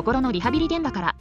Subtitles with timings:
[0.00, 1.16] 心のリハビリ現場から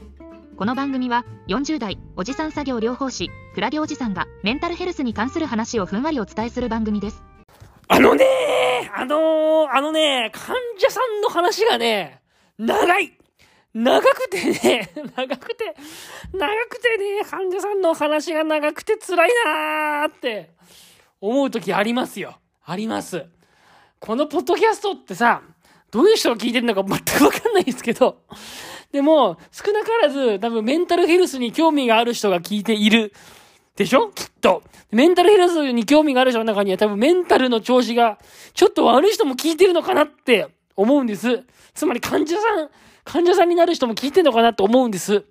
[0.55, 7.21] この番組は40代おじさん作業療法士クラゲおじさんがメンタルヘルスに関する話をふんわりお伝えする番組です
[7.89, 8.23] あのね
[8.95, 12.21] あのー、あのね患者さんの話がね、
[12.57, 13.17] 長い
[13.73, 15.75] 長くてね、 長くて、
[16.31, 20.51] 長くてね、患者さんの話が長くて辛いなーって
[21.19, 22.39] 思う時ありますよ。
[22.63, 23.25] あります。
[23.99, 25.41] このポッドキャストってさ、
[25.91, 28.21] どういう人が聞いてるのか全くわかんないんですけど、
[28.91, 33.13] でも、少なからず多分メンタルヘルスに興味がある人が聞いている。
[33.75, 34.11] でしょ？
[34.11, 34.63] きっと。
[34.91, 38.17] メンタルヘルスに興味がある人の中には多分メンタルの調子が
[38.53, 41.43] ちょっと悪い人も聞いてるのかなって思うんです。
[41.73, 42.69] つまり患者さん、
[43.05, 45.23] 患者さんになる人も聞いてんのかなと思うんです。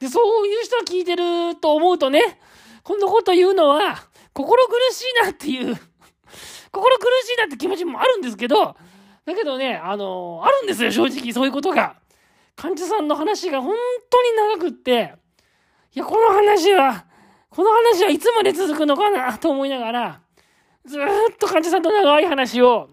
[0.00, 2.40] で、そういう人が聞いてると思うとね、
[2.82, 3.96] こんなこと言うのは、
[4.34, 5.74] 心苦しいなっていう
[6.70, 8.76] 心苦しいなって気持ちもあるんですけど、
[9.24, 11.96] だけどね、あのー、あるんですよ、正直、そういうことが。
[12.58, 13.72] 患者さんの話が本
[14.10, 15.14] 当に長くって、
[15.94, 17.04] いや、この話は、
[17.50, 20.20] この話はいつまで続くのかなと思いながら、
[20.84, 22.90] ずっと患者さんと長い話を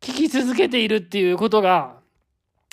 [0.00, 2.00] 聞き続けているっていうことが、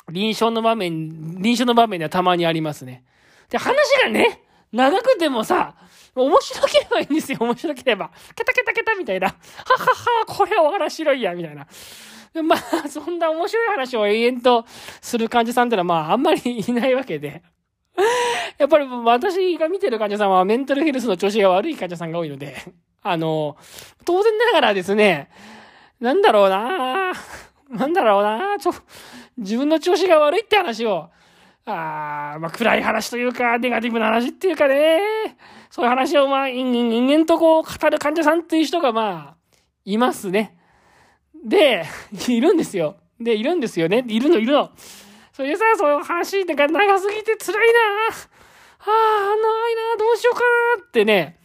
[0.09, 3.03] 臨床の場面、臨床の場面ではたまにありますね。
[3.49, 5.75] で、話がね、長くてもさ、
[6.15, 8.09] 面白ければいいんですよ、面白ければ。
[8.35, 9.27] ケタケタケタみたいな。
[9.27, 9.35] は
[9.77, 11.67] はは、これは面白いや、みたいな。
[12.43, 14.65] まあ、そんな面白い話を永遠と
[15.01, 17.41] する患者さんってのは、まあ、あんまりいないわけで。
[18.57, 22.55] やっぱり私が見てる患者さんはメンタルヘルスの調子が悪い患者さんが多いので、
[23.01, 23.57] あの、
[24.05, 25.29] 当然ながらですね、
[25.99, 27.13] なんだろうな
[27.69, 28.73] なんだろうなちょ、
[29.37, 31.09] 自分の調子が悪いって話を、
[31.65, 34.99] あまあ、暗い話というか、ネガティブな話っていうかね、
[35.69, 39.35] そういう話を、まあ、人間とこう、語る患者さんっていう人が、まあ、
[39.85, 40.58] いますね。
[41.43, 41.85] で、
[42.27, 42.97] いるんですよ。
[43.19, 44.03] で、いるんですよね。
[44.07, 44.71] いるの、いるの。
[45.33, 47.79] それでさ、そういう話が長すぎて辛いな
[48.79, 50.41] はあ、長いなどうしようか
[50.77, 51.39] なってね、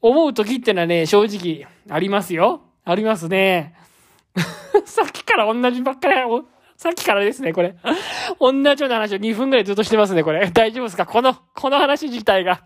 [0.00, 2.62] 思う時ってのはね、正直、ありますよ。
[2.84, 3.74] ありますね。
[4.84, 6.14] さっきから同じばっかり、
[6.76, 7.76] さっきからですね、これ。
[8.40, 10.50] 同じような話を2分くらいずっとしてますね、これ。
[10.50, 11.04] 大丈夫ですか？
[11.06, 12.62] この、この話自体が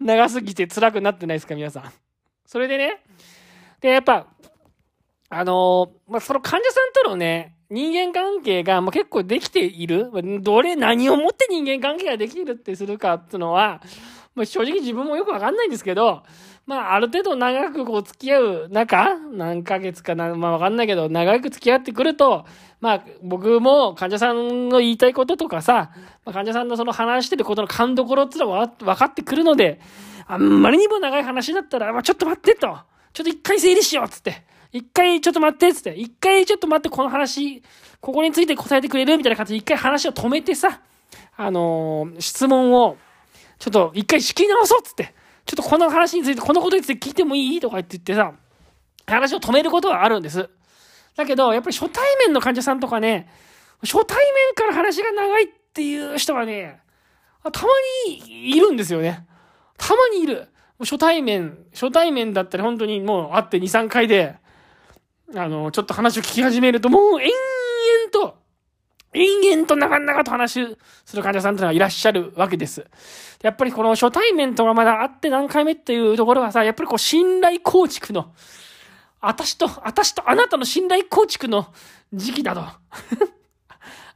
[0.00, 1.92] 長すぎて辛くなってないですか皆さん。
[2.44, 3.02] それでね。
[3.80, 4.26] で、やっぱ、
[5.30, 10.10] あの、まあ、その患者さんとのね、人間関係がもう結構できている。
[10.42, 13.80] どれ、何をもって人間関係ができるってするかっていうのは、
[14.34, 16.24] まあ、正直自分もよくわかんないんですけど、
[16.66, 22.44] まあ、ある程度長くこう付き合う中、何ヶ月かな、まあわかんないけど、長く付き合ってくると、
[22.80, 25.92] まあ、僕も患者さんの言いたいこととかさ、
[26.24, 29.80] まあ、患者さんのその話してることの勘どころっていうのは分かってくるので、
[30.26, 32.78] あんまりにも長い話だったら、まあ、ちょっと待ってと。
[33.12, 34.49] ちょっと一回整理しようっつって。
[34.72, 35.94] 一回ちょっと待ってっつって。
[35.94, 37.62] 一回ちょっと待ってこの話、
[38.00, 39.16] ここについて答えてくれる？
[39.16, 40.80] みたいな感じで一回話を止めてさ、
[41.36, 42.96] あのー、質問を、
[43.58, 45.14] ちょっと一回仕切り直そうっつって。
[45.46, 47.60] ちょっとこの話について、このことについて聞いてもいい？
[47.60, 48.32] とか言って言ってさ、
[49.06, 50.48] 話を止めることはあるんです。
[51.16, 53.28] だけど、やっぱり初対面の患者さんとかね、
[53.82, 56.80] 初対面から話が長いっていう人はね、
[57.42, 57.68] たま
[58.06, 59.26] にいるんですよね。
[59.76, 60.48] たまにいる。
[60.78, 64.36] 初対面、初対面だったら本当にもう会って2、3回で、
[65.34, 68.38] あの、ちょっと話を聞き始めると、もう延々と、
[69.12, 72.86] 延々と長々と話する患者さんというのはいらっしゃるわけです。
[73.42, 78.32] やっぱりこの初対面とがまだ会って何回目っていうところはさ、やっぱりこう信頼構築の、
[79.20, 81.72] 私と、私とあなたの信頼構築の
[82.12, 82.62] 時期だと。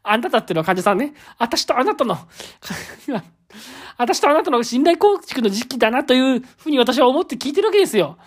[0.07, 1.15] あなたっていうのは患者さんね。
[1.39, 2.19] 私とあなたの
[3.97, 8.19] 私とあなたの信頼構築の時期だなというふうに私は思って聞いてるわけですよ。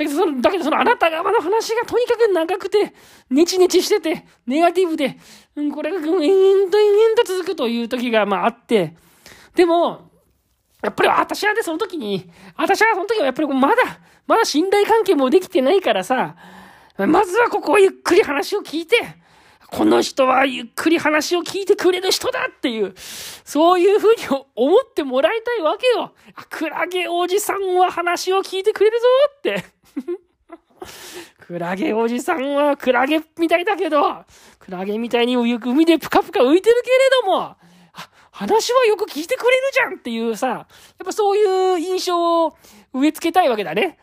[0.00, 2.94] だけどその、だけどそのあなた側の話がとにかく長くて、
[3.28, 5.18] ネチネチしてて、ネガティブで、
[5.56, 6.70] うん、これが延々と延々
[7.16, 8.96] と続くという時がまああって、
[9.54, 10.10] でも、
[10.82, 13.82] やっぱり私はね、その時に、私はその時はやっぱりまだ、
[14.26, 16.34] まだ信頼関係もできてないからさ、
[16.96, 18.96] まずはここをゆっくり話を聞いて、
[19.70, 26.12] この人はゆっくり話を聞いてくれる人だっていう、そういうふうに思ってもらいたいわけよ。
[26.48, 29.06] クラゲおじさんは話を聞いてくれるぞ
[29.36, 29.79] って。
[31.40, 34.24] クラゲおじさんはクラゲみたいだけど、
[34.58, 37.56] クラゲみたいに海でぷかぷか浮いてるけれども、
[38.40, 40.66] 話はよく聞いてくれるじゃんっていうさ、やっ
[41.04, 42.56] ぱそういう印象を
[42.94, 43.98] 植え付けたいわけだね。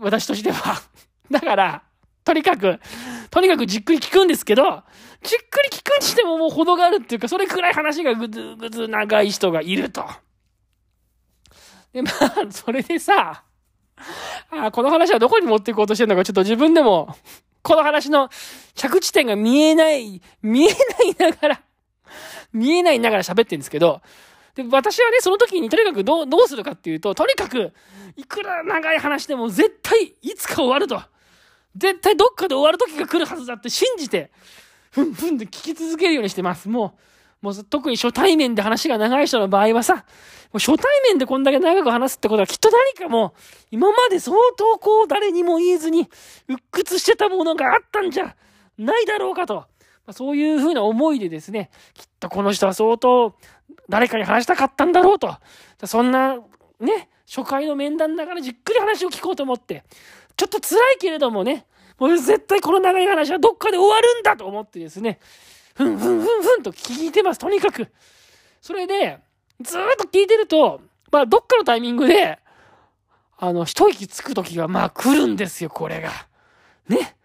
[0.00, 0.82] 私としては。
[1.30, 1.82] だから、
[2.24, 2.80] とにかく、
[3.30, 4.82] とにかくじっくり聞くんですけど、
[5.22, 10.04] じっくり聞くにしてももう程があるっていうか、それくらい話がぐずぐず長い人がいると。
[11.92, 13.44] で、まあ、それでさ、
[14.50, 17.14] あこの話はどこに持っていこうとしてるのかちょっと自分でも、
[17.62, 18.30] この話の
[18.74, 21.62] 着地点が見えない、見えないながら、
[22.52, 24.00] 見えないながら喋ってるんですけど、
[24.54, 27.72] で、私はね、その時にとにかくどう、どうするかっていうと、とにかく、
[28.16, 31.00] いくら長い話でも絶対いつか終わると。
[31.76, 34.30] 絶対どっかで終わる時が来るはずだって信じて、
[34.90, 36.68] ふんふんで聞き続けるようにしてます。
[36.68, 37.00] もう、
[37.40, 40.00] もう特に初対面で話が長い人の場合はさ、も
[40.54, 43.40] う初対面でこんだけ長く話すってことはきっと何かもう、
[43.70, 46.08] 今まで相当こう誰にも言えずに、
[46.48, 48.34] 鬱屈してたものがあったんじゃ
[48.76, 49.66] ないだろうかと。
[50.06, 53.34] まそういうふうな思いでですね、きっとこの人は相当
[53.88, 55.36] 誰かに話したかったんだろうと。
[55.84, 56.36] そんな、
[56.80, 59.84] ね、初回の面談だからじっくり話を聞こうと思って、
[60.36, 61.66] ちょっと辛いけれどもね、
[61.98, 65.18] もう絶対この長い話はどっかで終わるんだと思ってですね、
[65.78, 67.86] ふんふんふんふんと聞いてます、とにかく。
[68.60, 69.20] それで、
[69.60, 70.80] ずっと聞いてると、
[71.12, 72.40] まあ、どっかのタイミングで、
[73.38, 76.10] あの、一息つく時が、まあ、来るんですよ、これが。
[76.88, 77.16] ね。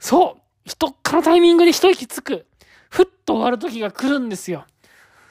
[0.00, 0.42] そう。
[0.64, 2.46] 一かのタイミングで一息つく。
[2.88, 4.64] ふっと終わる時が来るんですよ。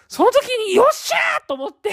[0.08, 1.90] その時に、よっしゃーと思って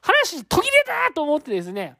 [0.00, 1.96] 話途切れたと思ってですね、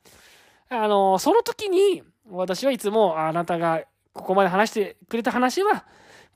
[0.68, 5.84] あの、その時に、私はいつも、あなたがここまで話してくれた話は、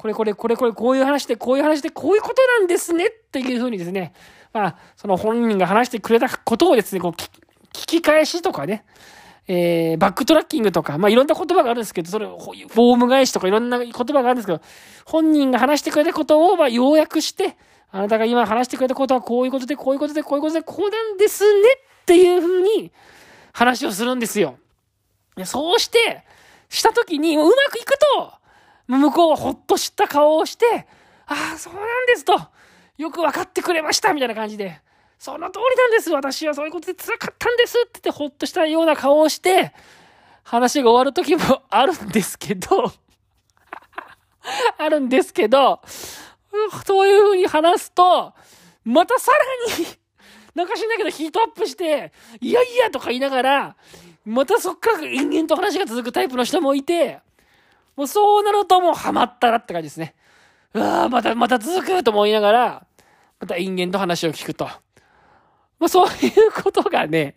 [0.03, 4.13] これこれこれこれこういう話で、こういう話で、こういうことなんですねっていうふうにですね、
[4.53, 7.31] まあ、その本人が話してくれたことをですね、こう聞
[7.73, 8.85] き返しとかね、
[9.47, 14.61] えー、バックトラッキングとか、まあいろんな言葉があるんですけど、それ、フォーム返しとかいろんな言葉があるんですけど、
[15.05, 17.57] 本人が話してくれたことを、まあ要約して、
[17.93, 21.69] あなたが今話してくれたことはこういうことで、こういうことで、こういうことで、こうなんですね
[22.03, 22.91] っていうふうに
[23.53, 24.59] 話をするんですよ。
[25.45, 26.25] そうして、
[26.69, 28.33] したときに、うまくいくと、
[28.99, 30.87] 向こうはほっとした顔をして、
[31.27, 32.41] ああ、そうなんですと、
[32.99, 34.81] よく分かってくれましたみたいな感じで、
[35.19, 36.11] その通りなんです。
[36.11, 39.73] 私はそういうことで辛かったんですって言ってほっとしたような顔をして、
[40.43, 42.93] 話が終わる時もあるんですけど
[44.77, 45.81] あるんですけど、
[46.85, 48.35] そういう風に話すと、
[48.85, 49.87] またさらに
[50.55, 53.77] なんかしんないけどヒートアップして、いやいやとか言いながら、
[54.25, 57.21] またそっから延々と話が続くタイプの人もいて、
[57.97, 60.15] もうそうなるともうハマったらって感じですね。
[60.75, 62.87] うわ、また、また続くと思いながら、
[63.41, 64.65] また延々と話を聞くと。
[65.79, 67.35] まあ、そういうことがね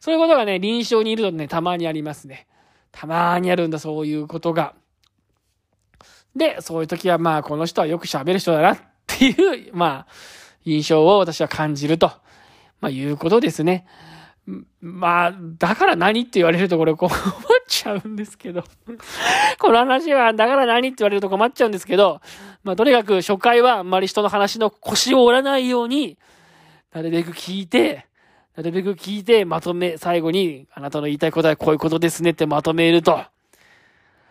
[0.00, 2.46] そういうことがね、臨床にいるとね、たまにありますね。
[2.92, 4.74] たまにあるんだ、そういうことが。
[6.36, 10.12] で、そういう時はまあ、この人はよく喋る人だなっていう、まあ、
[10.64, 12.12] 印象を私は感じると、
[12.80, 13.86] まあ、いうことですね。
[14.80, 17.10] まあ、だから何って言われるとこれ困
[17.82, 18.64] ちゃうんですけど
[19.58, 22.20] この話は、だから何って言われると困っちゃうんですけど、
[22.64, 26.18] まあ、とにかく初回はあんまり人の話の腰を折らないように、
[26.92, 28.06] なるべく聞いて、
[28.56, 33.20] なるべく聞いて、まとめ、最後に、あなたの言いたいことはこういうことですねってまとめると。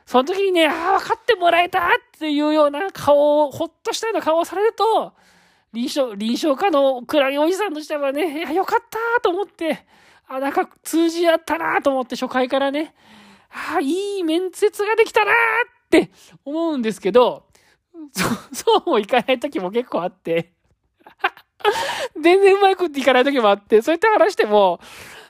[0.06, 5.14] その時にね、ああ、分かってもらえたっていうような顔を、ほっとしたような顔をされると、
[5.74, 9.86] 臨床、臨床科のクラゲおじさんとしてはね、いや、よかったと思って、
[10.28, 12.94] あ、なんか通じ合ったなと思って初回からね、
[13.58, 15.36] ああ、いい面接ができたなーっ
[15.90, 16.12] て
[16.46, 17.48] 思うんですけど、
[18.14, 18.24] そ、
[18.54, 20.54] そうもいかない時も結構あって
[22.22, 24.80] 全然うまくいかない時もあって、そうやって話しても、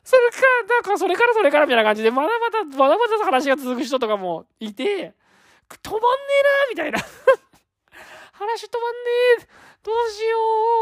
[0.04, 6.08] それから、なんかそれからそれからみたいな感じで、まだまだ、まだまだ話が続く人とかもいて、止まんね
[6.42, 7.00] えなみたいな。
[8.34, 9.10] 話止まんね
[9.40, 9.48] え
[9.84, 10.38] どうしよ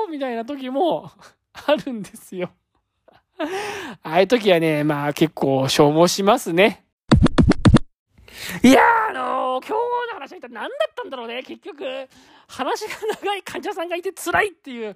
[0.07, 1.11] うみたいな時も
[1.53, 2.51] あるんですよ。
[3.37, 3.47] あ
[4.03, 6.84] あいう時はね、まあ結構消耗しますね。
[8.65, 11.43] いやー、あのー、今日の話は一体何だったんだろうね。
[11.43, 11.85] 結局、
[12.47, 14.95] 話が長い患者さんがいて辛いっていう、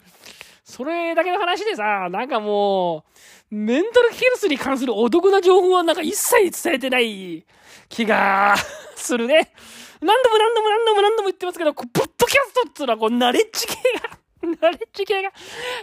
[0.64, 3.06] それだけの話でさ、なんかも
[3.52, 7.46] う、メンタルヘルスに関するお得な情報はなんか一切伝えてない
[7.90, 8.56] 気が
[8.96, 9.54] するね。
[10.02, 15.32] 何度も何度も何度も何度も言ってますけど、ポッドキャストっていうのはこう、ナレッジ系が、 ナレッジ系が、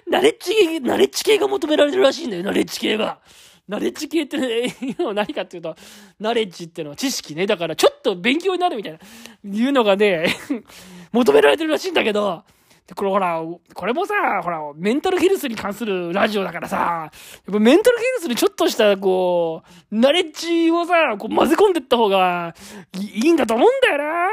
[0.09, 3.21] ナレッジ系、ナレッジ系が求められるらしいんだよ、ナレッジ系が。
[3.69, 4.75] ナレッジ系って、ね、
[5.15, 5.75] 何かっていうと、
[6.21, 7.47] ナレッジっていうのは知識ね。
[7.47, 8.99] だからちょっと勉強になるみたいな、
[9.45, 10.27] いうのがね、
[11.13, 12.45] 求められてるらしいんだけど、
[12.95, 13.43] これほら、
[13.75, 17.11] これもさ、ほら、メンタルヘルスに関するラジオだからさ、や
[17.51, 22.55] っぱメンタルヘルスにちょっとした、こう、ナレッジをさ、こう混ぜ込んでった方が
[22.95, 24.29] いいんだと思うんだよな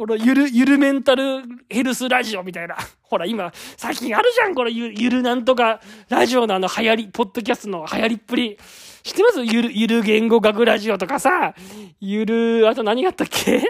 [0.00, 2.74] このゆる、ゆるメンタルヘルスラジオみたいな。
[3.04, 8.56] ほら、今、最近あるじゃん、このゆゆるなんとか、ラジオのあの流行り、ポッドキャストの流行りっぷり。
[9.02, 9.44] 知ってます？
[9.44, 11.54] ゆる、ゆる言語学ラジオとかさ、
[12.00, 13.62] ゆる、あと何があったっけ？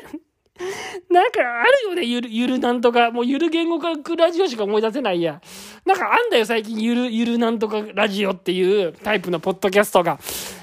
[1.10, 3.10] なんかあるよね、ゆる、ゆるなんとか。
[3.10, 5.40] もうゆる言語学ラジオしか思い出せないや。
[5.84, 10.18] なんかあんだよ、最近ゆる、ゆるなんとかラジオっていうタイプのポッドキャストが。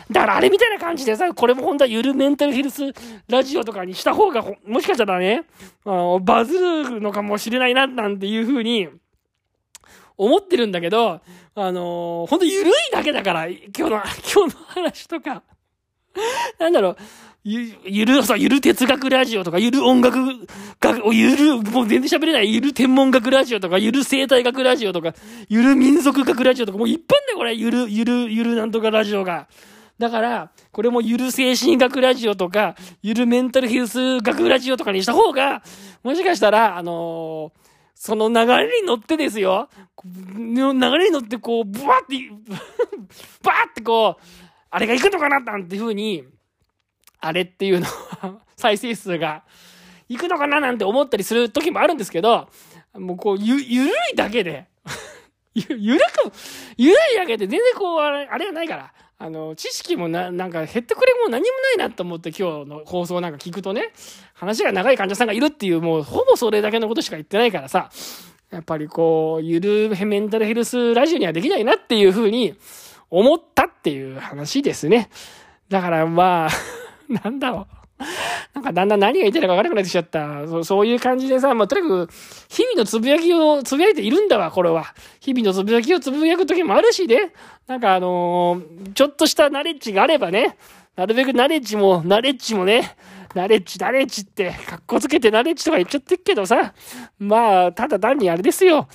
[0.10, 2.94] だからあれみたいな感じでさ、これも本当はゆるメンタルヘルス
[3.28, 5.46] ラジオとかにした方が、もしかしたらね、
[5.86, 8.88] あの、バズるのかもしれないな、なんていうふうに、
[10.18, 11.22] 思ってるんだけど、
[11.56, 13.90] あのー、ほんとゆるいだけだから、今日の、
[14.34, 15.44] 今日の話とか。
[16.60, 16.98] なんだろう、
[17.48, 20.18] ゆ、ゆる、さ、ゆる哲学ラジオとか、ゆる音楽、
[20.82, 25.14] 学、ゆる、もう全然喋れない、ゆる天文学ラジオとか、ゆる生態学ラジオとか、
[25.48, 29.48] ゆる民族学ラジオとか、もういっぱいだよ、これ、ゆる、ゆる、ゆるなんとかラジオが。
[29.98, 35.64] だから、これもゆる精神学ラジオとか、ゆるメンタルヘルス学ラジオとかにした方が、
[36.04, 37.60] もしかしたら、あのー、
[37.96, 39.70] その流れに乗ってですよ、
[40.04, 40.54] 流
[40.98, 42.16] れに乗ってこう、ブワって、
[43.42, 44.24] バーってこう、
[44.70, 46.26] あれが行くのかななんていう風に、
[47.20, 49.44] あれっていうのは 再生数が
[50.10, 50.60] 行くのかな？
[50.60, 52.48] なんて思ったりする時もあるんですけど、
[52.94, 54.66] もうこう、ゆ、ゆるいだけで
[55.54, 56.32] ゆ、ゆるく、
[56.78, 58.94] ゆるいだけで全然こう、あれ、あれはないから。
[59.20, 63.92] あの、知識もな、なんか減ってくれも何もないなと思って今日の放送なんか聞くとね、
[64.36, 67.90] 話が長い患者さんがいるっていう、もうほぼそれだけのことしか言ってないからさ、
[68.52, 72.56] やっぱりこう、ゆるメンタルヘルスラジオにはできないなっていうふうに
[73.10, 75.10] 思ったっていう話ですね。
[75.68, 76.50] だからまあ
[77.24, 77.78] なんだろう。
[78.54, 80.48] なんかだんだん何が言ってるか分からなくなってきちゃった。
[80.48, 82.10] そうそういう感じでさ、まあ、とにかく、
[82.50, 84.94] 日々のつぶやきをつぶやいているんだわ、これは。
[85.20, 87.34] 日々のつぶやきをつぶやく時もあるしね。
[87.68, 90.58] なんかあのー、ちょっとしたナレッジがあればね、
[90.96, 92.96] なるべくナレッジも、ナレッジもね、
[93.34, 96.74] ナレッジ、ナレッジって、格好つけてナレッジとか言っちゃってるけどさ、
[97.20, 98.88] まあ、ただ単にあれですよ。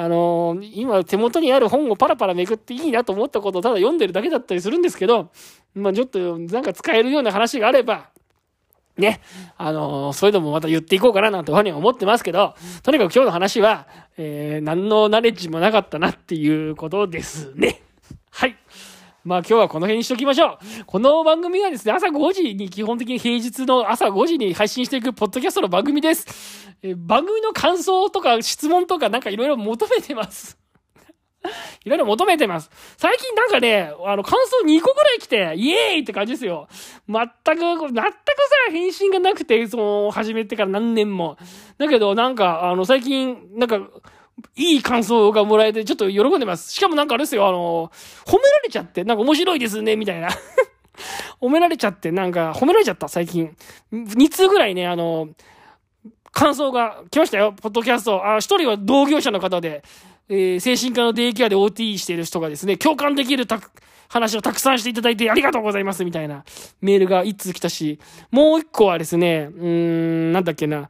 [0.00, 5.32] あのー、今手元にある本をパラパラめくっていいなと思ったことをただ読んでるだけだったりするんですけど、
[5.74, 8.10] まあちょっとなんか使えるような話があれば、
[8.96, 9.20] ね、
[9.56, 17.82] あのー、そういうのもまた言っていこうかななんてふうに思ってますけど、とにかく今日の話は、えー、何のナレッジもなかったなっていうことですね。
[18.30, 18.56] はい。
[19.28, 20.84] まあ今日はこの辺にしときましょう。
[20.86, 26.66] この番組はですね、朝5時に基本的に平日の朝5時に配信していくポッドキャストの番組です。
[26.82, 30.56] え番組の感想とか質問とかなんかいろいろ求めてます。
[31.84, 32.70] いろいろ求めてます。
[32.96, 36.66] 最近なんかね、あの、感想2個ぐらい来て、イエーイって感じですよ。
[37.06, 41.36] 全く、全くさ、返信がなくて、その、始めてから何年も。
[41.76, 43.78] だけど、なんか、あの、最近、なんか、
[44.56, 46.72] いい感想がもらえて、ちょっと喜んでます。
[46.72, 47.90] しかもなんかあれですよ、あの、
[48.26, 50.28] 褒められちゃって、なんか面白いですね、みたいな。
[51.40, 53.54] 褒められちゃって、なんか、褒められちゃった、最近。
[53.92, 55.28] 2通ぐらいね、あの、
[56.32, 58.24] 感想が来ましたよ、ポッドキャスト。
[58.24, 59.82] あ、一人は同業者の方で、
[60.28, 63.60] えー、精神科のデイケアで OT している人がですね、共感できるた
[64.08, 66.44] 話をたくさんしていただいてありがとうございますみたいな
[66.80, 67.98] メールが一通来たし、
[68.30, 70.88] もう一個はですね、うーん、なんだっけな、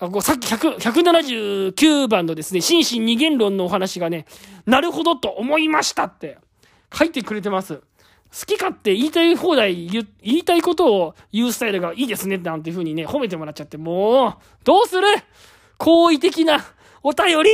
[0.00, 4.26] あこうさっき100 179番のですね、心身二元論のお話がね、
[4.64, 6.38] なるほどと思いましたって
[6.94, 7.76] 書いてくれてます。
[8.30, 15.06] 好き勝手言いたい放題言いたいことを言うスタイルがいいですねなんていう風にね、褒めてもらっちゃって、もう、どうする？
[15.78, 16.64] 好意的な
[17.02, 17.50] お便り？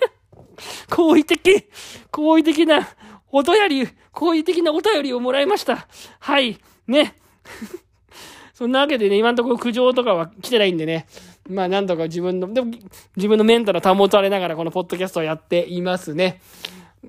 [0.88, 1.68] 好意的、
[2.10, 2.88] 好意的な
[3.32, 5.86] お便り、好意的なお便りをもらいました。
[6.20, 6.58] はい。
[6.86, 7.16] ね。
[8.54, 11.06] そんなわけでね、今んところ苦情とかは来てないんでね。
[11.48, 12.72] まあなんとか自分の、でも
[13.16, 16.40] 自分のメンタル保たれながらこのポッドキャストをやっていますね。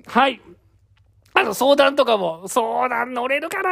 [0.06, 0.40] はい。
[1.34, 3.70] あの相談とかも、相談乗れるかな？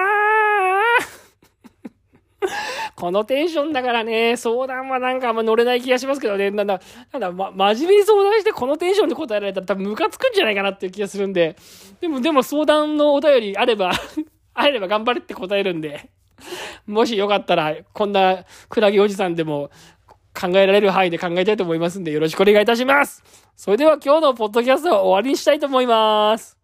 [2.97, 6.51] このテンションだからね、相談はなんかあんま乗れない気がしますけどね。
[6.51, 6.81] なんだ、
[7.13, 11.57] なんだ、ま、真面目に相談してこのテンションで答えられたら多分ムカつくんじゃないかなっていう気がするんで。
[12.01, 13.93] でも、でも相談のお便りあれば
[14.55, 16.11] あれば頑張れって答えるんで。
[16.87, 19.71] もしよかったら、こんなクラゲおじさんでも
[20.39, 23.23] 考えられる範囲で考えたいと思いますんで、よろしくお願いいたします。
[23.57, 26.57] それでは今日のポッドキャストは終わりにしたいと思います。